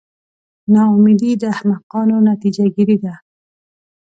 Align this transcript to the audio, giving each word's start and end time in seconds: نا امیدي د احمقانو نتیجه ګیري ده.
نا 0.71 0.81
امیدي 0.95 1.31
د 1.41 1.43
احمقانو 1.55 2.15
نتیجه 2.29 2.65
ګیري 2.75 2.97
ده. 3.03 3.13